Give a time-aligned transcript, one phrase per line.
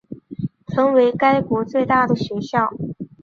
[0.65, 2.73] 成为该国最大的学校。